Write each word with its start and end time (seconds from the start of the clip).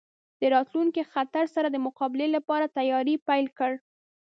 د 0.39 0.41
راتلونکي 0.55 1.01
خطر 1.13 1.45
سره 1.55 1.67
د 1.71 1.77
مقابلې 1.85 2.27
لپاره 2.35 2.73
تیاری 2.77 3.15
پیل 3.27 3.47
کړ. 3.57 3.71